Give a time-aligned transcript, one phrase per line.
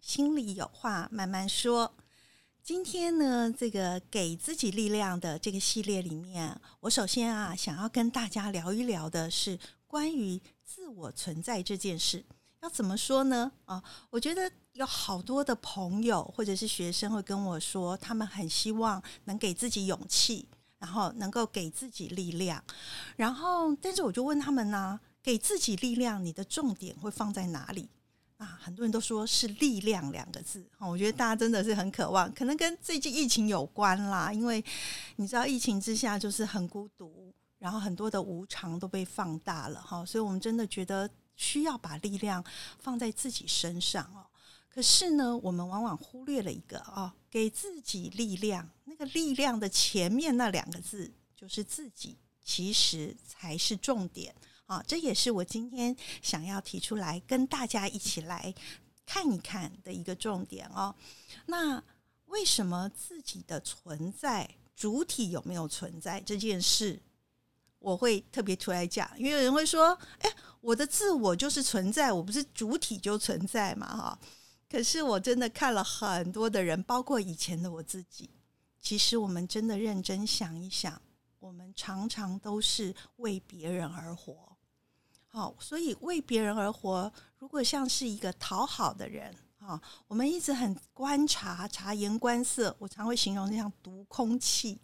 [0.00, 1.94] 心里有话慢慢说。
[2.62, 12.24] 今天呢，这个给自己力量的这个系列里面，我首先啊，想要跟大家聊一聊的是关于自我存在这件事。
[12.62, 13.52] 要怎么说呢？
[13.66, 13.80] 啊，
[14.10, 22.60] 我觉得有好多的朋友或者是学生会跟我说，他们很希望能给自己勇气，然后能够给自己力量。
[23.14, 27.88] 然后，但是我就问他们呢，给自己力量，你的重点会放在哪里？
[28.38, 34.30] 啊，很多人都说是“力量”两个字，我觉得大家真的是很渴望，可能跟最近疫情有关啦。
[34.30, 34.62] 因为
[35.16, 42.44] 你知道，疫情之下就是很孤独，然后很多的无常都被放大了哈，所以我们真的觉得需要把力量
[42.78, 44.26] 放在自己身上哦。
[44.68, 54.34] 可是呢，我们往往忽略了一个哦，给自己力量，那个力量的前面那两个字就是自己，其实才是重点。
[54.66, 58.54] 啊，这也是我今天想要提出来跟大家一起来
[59.04, 60.94] 看一看的一个重点哦。
[61.46, 61.82] 那
[62.26, 67.00] 为什么自己的存在主体有没有存在这件事，
[67.78, 69.08] 我会特别出来讲？
[69.16, 74.18] 因为有人会说：“哎，我的自我就是存在，我不是主体就存在嘛？”哈。
[74.68, 78.28] 可是我真的看了很多的人，包括以前的我自己，
[78.82, 81.00] 其实我们真的认真想一想，
[81.38, 84.55] 我们常常都是为别人而活。
[85.36, 94.80] 哦，所以为别人而活，如果像是一个讨好的人啊，我们一直很观察、察言观色，我常会形容这样读空气。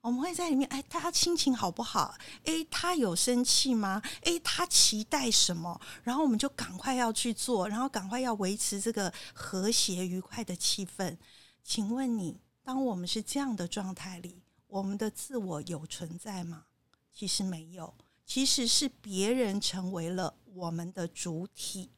[0.00, 2.16] 我们会在里面，哎，他心情好不好？
[2.44, 4.00] 哎，他有生气吗？
[4.22, 5.78] 哎，他期待什么？
[6.02, 11.14] 然后我们就赶快要去做，然后赶快要维持这个和谐愉快的气氛。
[11.62, 16.64] 请问你，当我们是这样的状态里，我们的自我有存在吗？
[17.12, 17.94] 其实没有。
[18.24, 21.90] 其实是别人成为了我们的主体，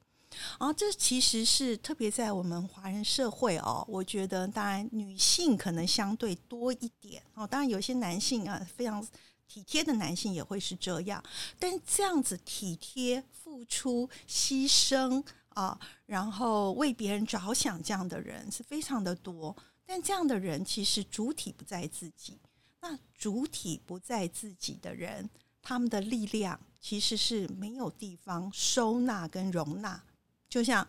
[0.59, 7.23] 啊这其实是特别在我们华人社会哦，我觉得当然女性可能相对多一点。
[7.35, 9.07] 哦，当然有些男性啊非常
[9.47, 11.23] 体贴的男性也会是这样，
[11.59, 22.41] 但这样子体贴、付出、牺牲啊，然后为别人着想这样的人是非常的多，但这样的人其实主体不在自己，
[22.81, 25.31] 那主体不在自己的人。
[25.65, 30.01] 他们的力量其实是没有地方收纳跟容纳，
[30.49, 30.87] 就像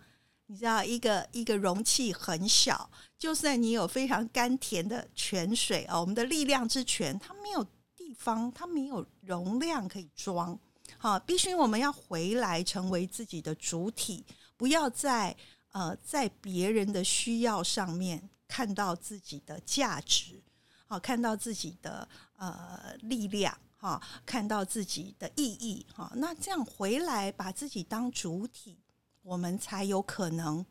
[0.48, 2.88] 你知道，一个一个容器很小，
[3.18, 7.66] 就算你有非常甘甜的泉水啊，我们的力量之泉，它没有
[7.96, 10.60] 地方，它没有容量可以装。
[10.98, 14.24] 好，必须我们要回来成为自己的主体，
[14.58, 15.36] 不要在
[15.72, 20.44] 呃在别人的需要上面看到自己的价值，
[20.86, 23.58] 好，看到自己的呃力量。
[23.78, 28.78] 哈，看到自己的意义，哈，那这样回来把自己当主体，
[29.22, 30.66] 我们才有可能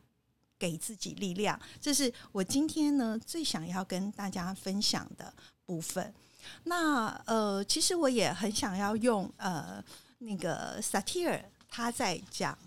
[0.57, 1.59] 给自己力量。
[1.79, 5.33] 这是我今天呢最想要跟大家分享的
[5.65, 6.13] 部分。
[6.63, 9.83] 那呃，其实我也很想要用呃
[10.17, 12.57] 那个萨提尔他在讲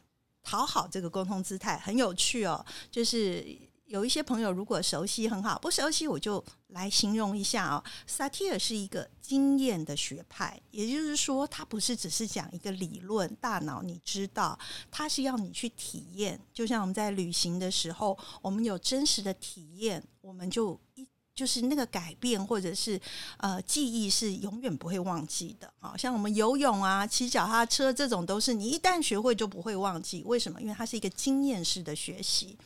[0.42, 3.67] 讨好这个沟通姿态，很有趣哦，就是。
[3.88, 7.82] 有一些朋友如果熟悉很好，不熟悉我就来形容一下哦。
[8.06, 14.58] 萨提尔是一个经验的学派，也就是说，他不是只是讲一个理论，大脑你知道，
[14.90, 16.38] 他是要你去体验。
[16.52, 23.00] 就像我们在旅行的时候，我们有真实的体验，我们就一就是那个改变或者是
[23.38, 25.72] 呃记忆是永远不会忘记的。
[25.78, 30.22] 好像我们游泳啊、骑脚踏车这种，都是你一旦学会就不会忘记。
[30.26, 30.60] 为什么？
[30.60, 32.58] 因为它是一个经验式的学习。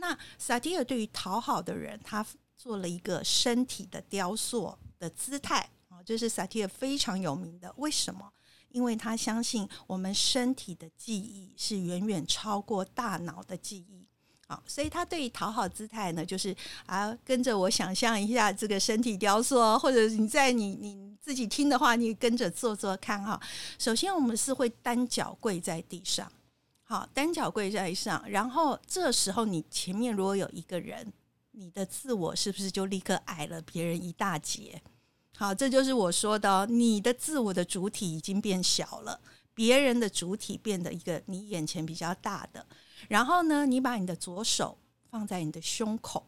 [0.00, 2.26] 那萨提尔对于讨好的人，他
[2.56, 7.72] 做了一个身体的雕塑的姿态啊，这是萨提尔非常有名的。
[7.76, 8.32] 为什么？
[8.70, 14.06] 因为他相信我们身体的记忆是远远超过大脑的记忆
[14.46, 16.56] 啊，所以他对于讨好姿态呢，就是
[16.86, 23.40] 啊，跟着我想象一下这个身体雕塑，或者你在你你自己听的话，你跟着做做看哈。
[23.78, 26.30] 首先，我们是会单脚跪在地上。
[26.90, 31.12] 好，单脚跪在上，然后这时候你前面如果有一个人，
[31.52, 34.82] 你的自我是不是就立刻矮了别人一大截？
[35.36, 39.20] 好，这就是我说的，你的自我的主体已经变小了，
[39.54, 42.66] 别人的主体变得一个你眼前比较大的。
[43.06, 44.76] 然后呢，你把你的左手
[45.08, 46.26] 放在你的胸口，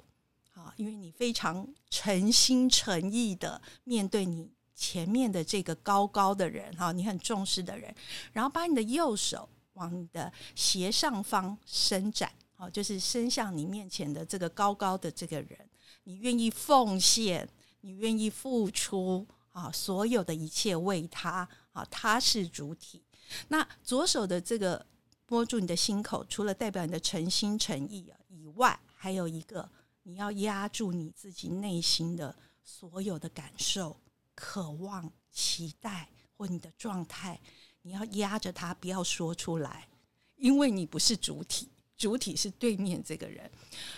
[0.55, 7.93] 啊，因为你非常诚心诚意的面对你前面的这个高高的人，哈，你很重视的人，
[8.33, 15.59] 然后把你的右手往你的斜上方伸展，好，就是伸向你面前的这个高高的这个人，
[16.05, 17.49] 你愿意奉献，
[17.81, 23.03] 你愿意付出，啊，所有的一切为他，啊，他是主体。
[23.49, 24.85] 那左手的这个
[25.29, 29.69] 摸住你的心口，除了代表你的诚心诚意以外，还有一个
[30.03, 33.97] 你要压住你自己内心的所有的感受、
[34.35, 37.41] 渴望、期待或你的状态，
[37.83, 39.89] 你要压着他，不要说出来，
[40.37, 43.51] 因为你不是主体，主体是对面这个人。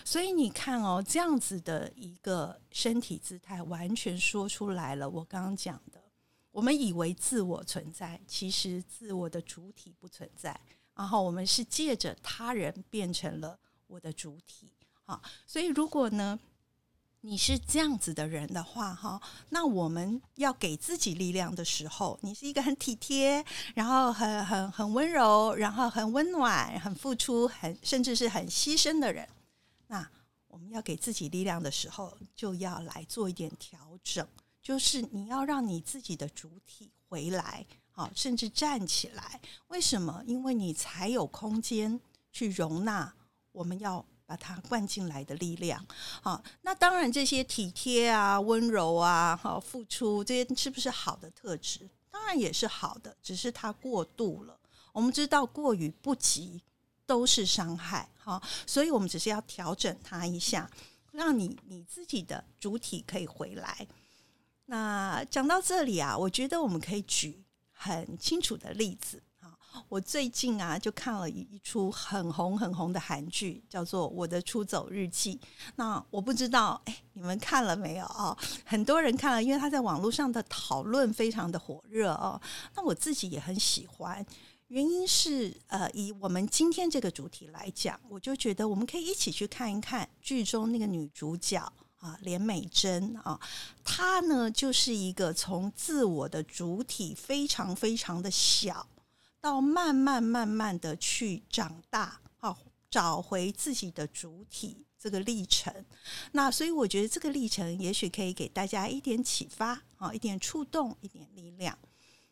[0.05, 5.09] 所以你看哦，这样子的一个身体姿态，完全说出来了。
[5.09, 6.03] 我刚刚讲的。
[6.51, 10.59] 我们以为自我存在，其实自我的主体不存在。
[10.95, 13.59] 然后我们是借着他人变成了
[13.89, 14.71] 我的主体
[15.05, 15.21] 啊。
[15.49, 16.39] 所以如果呢，
[17.27, 19.19] 你是这样子的人的话，哈，
[19.49, 23.43] 那我们要给自己力量的时候，你是一个很体贴，
[23.75, 29.27] 然后很很很温柔，然后很温暖，很付出，很甚至是很牺牲的人。
[29.87, 30.07] 那
[30.49, 34.29] 我们要给自己力量的时候，就要来做一点调整。
[34.61, 39.41] 就是你要让你自己的主体回来，好，甚至站起来。
[39.69, 40.23] 为什么？
[40.27, 41.99] 因为你才有空间
[42.33, 43.15] 去容纳
[43.53, 45.85] 我们要把它灌进来的力量。
[46.23, 51.89] 好，那当然这些体贴啊、温柔啊、好付出这些是不是好的特质？
[52.11, 54.59] 当然也是好的，只是它过度了。
[54.93, 56.63] 我们知道过于不及
[57.05, 60.71] 都是伤害，好，所以我们只是要调整它一下，
[61.13, 63.87] 让你你自己的主体可以回来。
[64.67, 69.23] 那讲到这里啊，我觉得我们可以举很清楚的例子。
[69.89, 75.37] 我最近啊就看了一一出很红很红的韩剧，叫做《我的出走日记》。
[75.77, 78.37] 那我不知道哎，你们看了没有啊？
[78.65, 82.41] 很多人看了，因为他在网络上的讨论非常的火热哦。
[82.75, 84.25] 那我自己也很喜欢，
[84.69, 91.73] 原因是呃，以我们今天这个主题来讲，我就觉得我们可以一起去看一看剧中那个女主角。
[92.01, 93.41] 啊，连美珍啊，
[93.83, 98.87] 她呢就是一个从自我的主体非常非常的小，
[99.45, 102.57] 到慢慢慢慢的去长大，啊，
[102.91, 105.71] 找回自己的主体这个历程。
[106.33, 111.79] 那所以我觉得这个历程也许可以给大家一点启发，啊，一点触动，一点力量。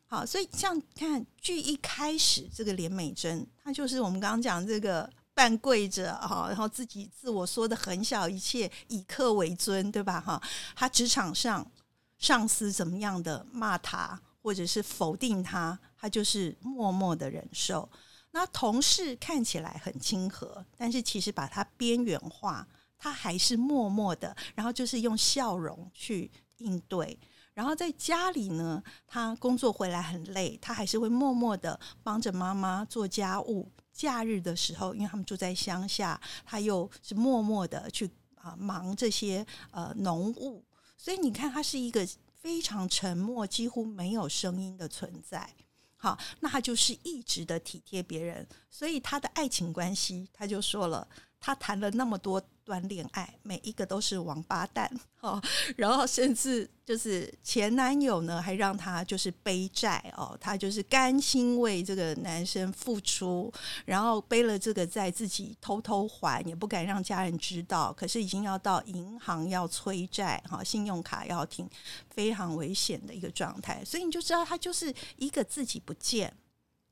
[0.07, 5.13] 好，所以像看剧一开始，这个连美珍，她就是我们刚刚讲这个。
[5.35, 10.21] 半跪着哈，然后自己自我说的很小，一切以客为尊，对吧？
[10.21, 10.39] 哈，
[10.77, 11.67] 她职场上
[12.19, 17.89] 上司怎么样的骂她，或者是否定他，他就是默默的忍受。
[18.33, 22.67] 那同事看起来很亲和，但是其实把他边缘化，
[22.99, 27.19] 他还是默默的，然后就是用笑容去应对。
[27.55, 33.71] 然后在家里呢，他工作回来很累，他还是会默默的帮着妈妈做家务。
[33.93, 40.65] 假日的时候，因为他们住在乡下，他又是默默的去啊忙这些呃农务，
[40.97, 42.09] 所以你看，他是一个
[42.43, 45.49] 非常沉默、几乎没有声音的存在。
[45.97, 51.07] 好，那他就是一直的体贴别人，所以他的爱情关系，他就说了，
[51.39, 52.43] 他谈了那么多。
[52.65, 55.41] 段恋爱，每一个都是王八蛋 哦，
[55.77, 63.53] 然后甚至就是前男友呢，还让他就是背债哦，他就是甘心为这个男生付出，
[63.85, 71.69] 然后背了这个债自己偷偷还，也不敢让家人知道，可是已经要到银行要催债哈，信用卡要停，
[72.11, 76.33] 非常危险的一个状态，所以你就知道他就是一个自己不见，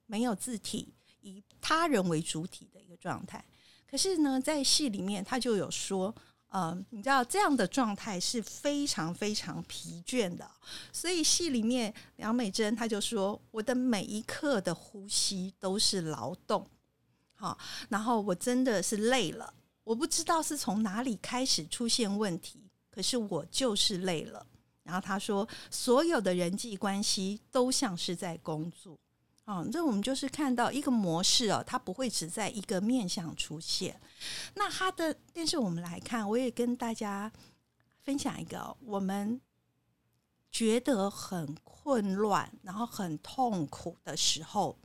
[0.06, 3.44] 没有字体，以他人为主体的一个状态。
[3.90, 6.14] 可是呢，在戏里面他就有说，
[6.48, 10.48] 呃，你知道这样的状态是非常非常疲倦的，
[10.92, 16.64] 所以戏里面梁美珍她就说，我的每一刻的呼吸都是劳动，
[17.34, 24.46] 好，然后我真的是累了，我不知道是从哪里开始出现问题，可是我就是累了。
[24.82, 28.98] 然后他说，所有的人际关系都像是在工作。
[29.50, 34.00] 哦，这我们就是看到一个模式哦，它不会只在一个面向出现。
[34.54, 37.32] 那它的，但是我们来看，我也跟大家
[38.04, 39.40] 分享一个，我们
[40.52, 44.78] 觉得很混乱，然后很痛苦的时候，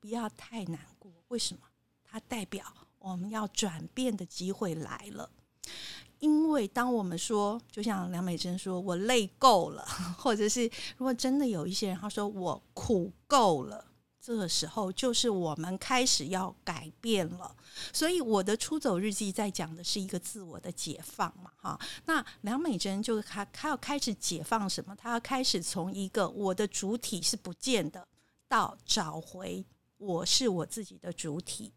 [0.00, 1.12] 不要太难过。
[1.28, 1.60] 为什么？
[2.02, 2.64] 它代表
[2.98, 5.28] 我们要转变的机会来了。
[6.18, 9.84] 因为当我们说，就像梁美珍说，我累够了，
[10.16, 10.64] 或者是
[10.96, 13.84] 如果真的有一些人他说我苦够了。
[14.20, 17.54] 这个时候就是我们开始要改变了。
[17.92, 21.80] 所以我的出走日记在讲的是一个自我的解放嘛，哈。
[22.04, 24.94] 那梁美珍就她，她要开始解放什么？
[24.96, 28.06] 她要开始从一个我的主体是不见的，
[28.48, 29.64] 到找回
[29.96, 31.72] 我是我自己的主体。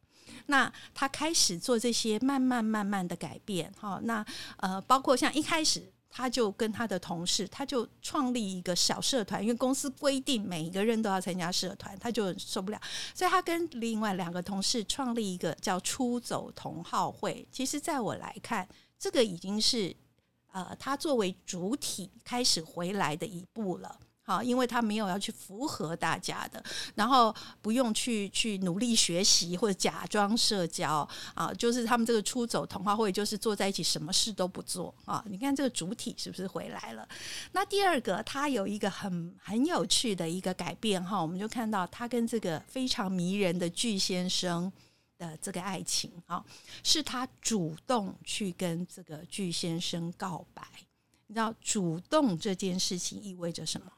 [0.48, 4.00] 那他开始做这些慢慢慢慢的改变，哈。
[4.04, 4.26] 那
[4.58, 5.92] 呃，包括像一开始。
[6.12, 12.80] 他就跟他的同事，他就创立一个小社团，因为公司规定每一个人都要参加社团，他就受不了，
[13.16, 17.48] 所以他跟另外两个同事创立一个叫“出走同好会”。
[17.50, 18.68] 其实，在我来看，
[19.00, 19.96] 这个已经是
[20.52, 23.98] 呃，他作为主体开始回来的一步了。
[24.24, 26.64] 好，因为他没有要去符合大家的，
[26.94, 35.26] 然后不用去去努力学习或者假装社交啊，就是他们这个出走童话会，就是坐在一起什么事都不做啊。
[35.28, 37.08] 你看这个主体是不是回来了？
[37.52, 44.72] 那第二个，他有一个很很有趣的一个改变哈，我们就看到他跟这个非常迷人的巨先生
[45.18, 46.46] 的这个爱情啊，
[46.84, 50.64] 是他主动去跟这个巨先生告白。
[51.26, 53.92] 你知道，主动这件事情意味着什么？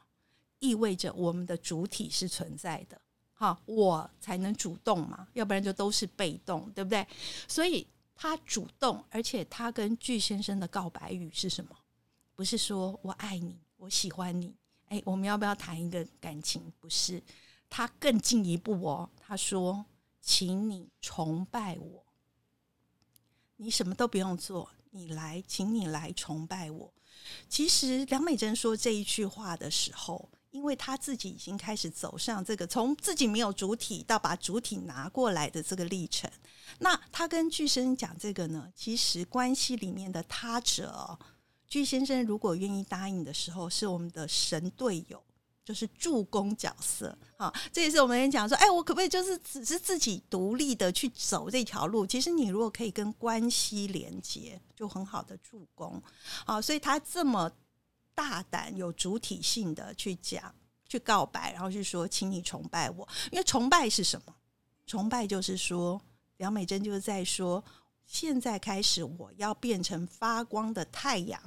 [0.64, 2.98] 意味着我们的主体是存在的，
[3.34, 7.06] 哈，我才能主动嘛，要不然就都是被动，对不对？
[7.46, 11.76] 所以他主动，而且他跟巨先生的告白语是什么？
[12.34, 14.54] 不是说我爱你，我喜欢你，
[14.86, 16.72] 哎，我们要不要谈一个感情？
[16.80, 17.22] 不是，
[17.68, 19.84] 他更进一步哦，他说，
[20.22, 22.02] 请你崇拜我，
[23.56, 26.90] 你什么都不用做，你来，请你来崇拜我。
[27.50, 30.30] 其实梁美珍说这一句话的时候。
[30.54, 36.30] 因为他自己已经开始走上这个从自己没有主体到把主体拿过来的这个历程，
[36.78, 41.18] 那他跟巨先生讲这个呢，其实关系里面的他者，
[41.66, 45.20] 巨先生如果愿意答应的时候，是我们的神队友，
[45.64, 47.52] 就是助攻角色啊。
[47.72, 52.06] 这也是我们讲说，哎，我可不可以就是只是自己独立的去走这条路？
[52.06, 56.00] 其实你如果可以跟关系连接，就很好的助攻
[56.46, 56.62] 啊。
[56.62, 57.50] 所以他这么。
[58.14, 60.54] 大胆有主体性的去讲、
[60.88, 63.08] 去告白，然后去说，请你崇拜我。
[63.32, 64.34] 因为崇拜是什么？
[64.86, 66.00] 崇拜就是说，
[66.36, 67.62] 梁美珍就是在说，
[68.06, 71.40] 现在开始我要变成发光的太阳，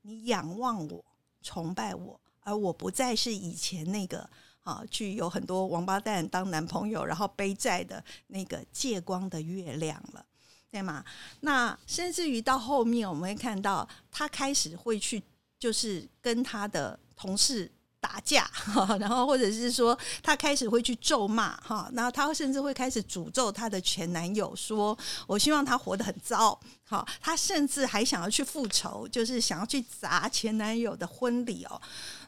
[0.00, 1.04] 你仰望我、
[1.42, 4.28] 崇拜我，而我不再是以前那个
[4.64, 10.24] 啊，去有很多王八蛋当男朋友，然后背债的那个借光的月亮了，
[10.70, 11.04] 对吗？
[11.40, 15.22] 那甚至于到后面，我们会看到他开始会去。
[15.62, 26.58] 就是跟他的同事打架，哈 然后或者是说他开始会去咒骂哈，然后他甚至会开始诅咒他的前男友，说我希望他活得很糟。
[26.82, 31.80] 好，他甚至还想要去复仇，就是想要去砸前男友的婚礼哦。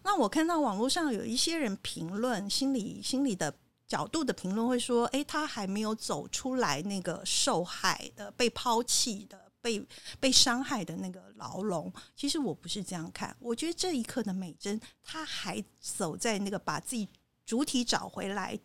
[0.05, 3.53] 那我看到网络上有一些人评论，心理心理的
[3.89, 9.44] 角度的评论会说，诶，他还没有走出来那个受害的、被抛弃的。
[9.65, 9.83] 被
[10.21, 13.35] 被伤害的那个牢笼，其实我不是这样看。
[13.41, 17.09] 我觉得这一刻的美珍，她还走在那个把自己
[17.47, 18.59] 主体找回来、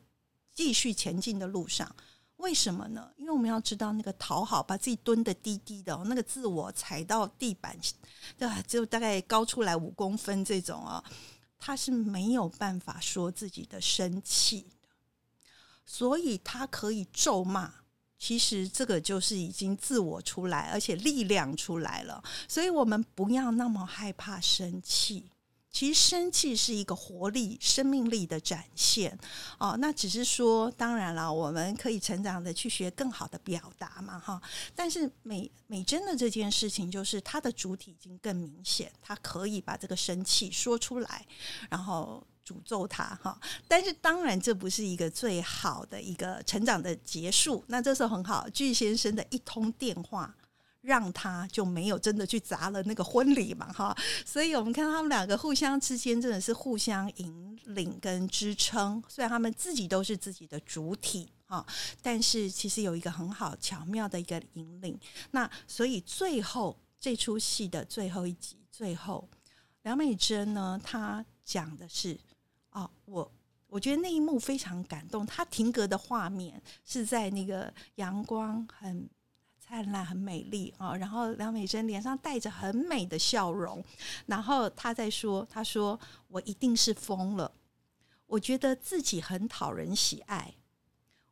[0.54, 1.96] 继续前进的路上。
[2.36, 3.10] 为什么呢？
[3.16, 7.78] 因为我们要知道，那个讨好，把自己蹲的低低的，那个自我踩到地板，
[8.38, 8.62] 对吧？
[8.68, 11.02] 就大概高出来五公分这种啊，
[11.58, 14.90] 他是没有办法说自己的生气的，
[15.86, 17.74] 所以他可以咒骂。
[18.20, 25.32] 其实这个就是已经自我出来，而且力量出来了，所以我们不要那么害怕生气。
[25.72, 29.18] 其实生气是一个活力、生命力的展现
[29.60, 29.78] 哦。
[29.80, 34.42] 那只是说，当然了，我们可以成长的去学更好的表达嘛，哈。
[34.76, 41.26] 但是美美珍的这件事情，就是她的主体已经更明显，她可以把这个生气说出来，
[41.70, 42.22] 然后。
[42.50, 47.64] 诅咒他哈，但是当然这不是一个最好的一个成长的结束。
[47.68, 50.36] 那这时候很好，巨先生的一通电话
[50.82, 53.96] 让他就没有真的去砸了那个婚礼嘛哈。
[54.26, 59.04] 所以我们看到他们两个互相之间真的是互相引领跟支撑。
[59.08, 61.64] 虽然他们自己都是自己的主体哈，
[62.02, 65.00] 但是其实有一个很好巧妙的一个引领。
[65.32, 69.30] 那所以最后这出戏的最后一集，最后
[69.84, 72.18] 梁美珍呢，她讲的是。
[72.72, 73.32] 哦，我
[73.68, 75.26] 我觉得那一幕非常感动。
[75.26, 79.10] 他停格的画面是在那个阳光很
[79.60, 83.84] 灿烂、很美丽啊，然后梁美珍脸上带着很美的笑容，
[84.26, 87.52] 然后他在说：“他说我一定是疯了，
[88.26, 90.56] 我觉得自己很讨人喜爱，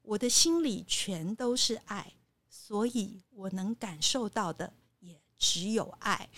[0.03, 2.13] 我的心里全都是爱，
[2.48, 6.29] 所以我能感受到的也只有爱。”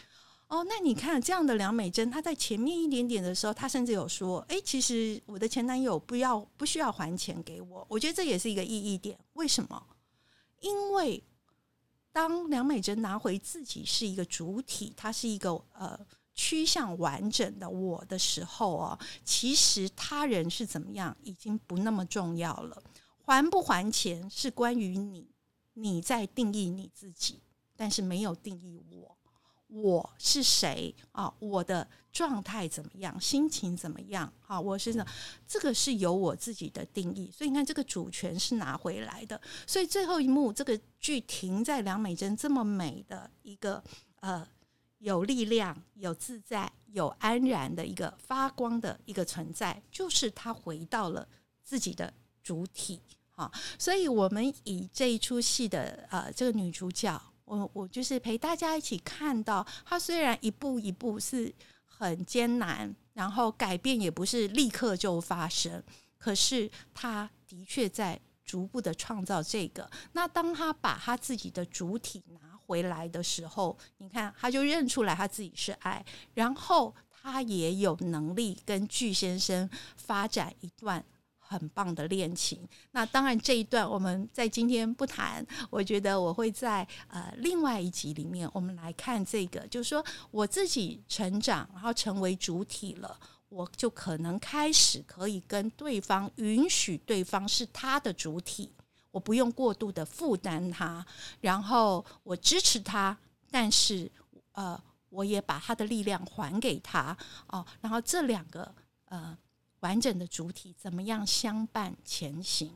[0.49, 9.17] 哦，那你看这样的梁美珍，她在前面一点点的时候，她甚至有说：“哎，其实我的前男友不要不需要还钱给我。”我觉得这也是一个意义点。
[9.33, 9.81] 为什么？
[10.59, 11.23] 因为
[12.11, 15.99] 当梁美珍拿回自己是一个主体，她是一个呃
[16.33, 22.81] 趋向完整的我的时候哦，其实他人是怎么样已经不那么重要了。
[23.23, 25.29] 还不还钱是关于你，
[25.75, 27.39] 你在定义你自己，
[27.75, 29.15] 但是没有定义我。
[29.69, 31.31] 我是谁啊？
[31.37, 33.21] 我的状态怎么样？
[33.21, 34.31] 心情怎么样？
[34.47, 35.05] 啊，我是呢
[35.47, 39.39] 这个是由我自己的定义，所以你看这个主权是拿回来的。
[39.67, 43.83] 所以最后一幕，这个剧停在梁美珍这么美的一个
[44.21, 44.45] 呃
[44.97, 51.27] 有力量、有自在、有安然的一个发光的一个存在，就是她回到了
[51.63, 52.11] 自己的
[52.41, 52.99] 主体
[53.35, 53.51] 啊。
[53.77, 57.21] 所以我们以这一出戏的呃这个女主角。
[57.49, 61.51] 我我就是陪大家一起看到，他虽然一步一步是
[61.83, 65.83] 很艰难，然后改变也不是立刻就发生，
[66.19, 69.89] 可是他的确在逐步的创造这个。
[70.13, 81.03] 那当他把他自己的主体拿回来的时候，你看他就认出来他自己是爱，然后他也有能力跟巨先生发展一段。
[81.49, 85.43] 很棒的恋情，那当然这一段我们在今天不谈。
[85.71, 98.71] 我觉得我会在呃另外一集里面，我们来看这个，就是说我自己成长，然后成为主体了，我就可能开始可以跟对方允许对方是他的主体，
[99.09, 101.03] 我不用过度的负担他，
[101.41, 103.17] 然后我支持他，
[103.49, 104.11] 但是
[104.51, 104.79] 呃
[105.09, 108.71] 我也把他的力量还给他哦，然后这两个
[109.05, 109.35] 呃。
[109.81, 112.71] 完整的主体怎么样相伴前行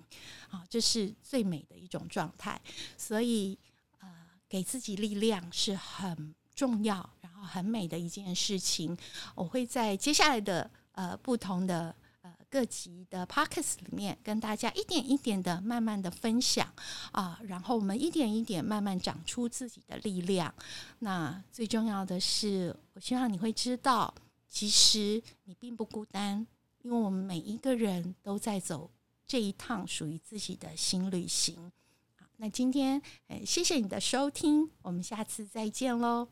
[0.50, 0.64] 啊？
[0.70, 2.60] 这是最美的一种状态。
[2.98, 3.58] 所以，
[4.00, 4.08] 呃，
[4.48, 8.98] 给自己力量是很重要，然后很美的一件事情。
[9.36, 16.72] 我会在接下来的呃不同的呃各级的 pockets 里面，跟大家一点一点的慢慢的分享
[17.12, 20.54] 啊，然后我们一点一点慢慢长出自己的力量。
[21.00, 24.14] 那最重要的是，我希望你会知道，
[24.48, 26.46] 其实你并不孤单。
[26.84, 28.92] 因为我们每一个人都在走
[29.26, 31.72] 这一趟属于自己的新旅行。
[32.16, 33.02] 好，那今天，
[33.46, 36.28] 谢谢你的收听，我们下次再见喽。